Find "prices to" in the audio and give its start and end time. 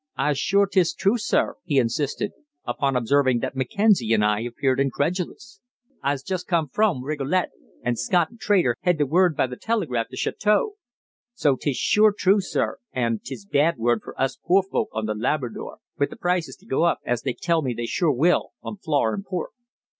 16.19-16.65